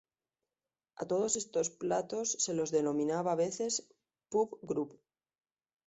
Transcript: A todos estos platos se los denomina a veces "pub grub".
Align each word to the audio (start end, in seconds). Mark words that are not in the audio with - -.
A 0.95 1.05
todos 1.05 1.35
estos 1.35 1.69
platos 1.69 2.31
se 2.39 2.55
los 2.55 2.71
denomina 2.71 3.19
a 3.19 3.35
veces 3.35 3.87
"pub 4.31 4.57
grub". 4.63 4.99